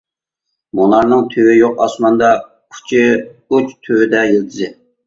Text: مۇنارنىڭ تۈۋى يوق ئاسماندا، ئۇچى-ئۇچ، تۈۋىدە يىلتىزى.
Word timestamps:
مۇنارنىڭ 0.79 1.21
تۈۋى 1.35 1.53
يوق 1.57 1.83
ئاسماندا، 1.85 2.33
ئۇچى-ئۇچ، 2.73 3.79
تۈۋىدە 3.89 4.27
يىلتىزى. 4.35 4.75